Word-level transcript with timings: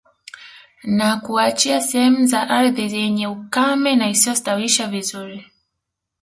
Na 0.83 1.17
kuwaachia 1.19 1.81
sehemu 1.81 2.25
za 2.25 2.49
ardhi 2.49 2.93
yenye 2.95 3.27
ukame 3.27 3.95
na 3.95 4.09
isiyostawisha 4.09 4.87
vizuri 4.87 5.51